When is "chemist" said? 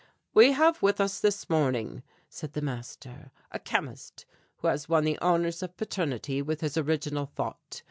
3.59-4.25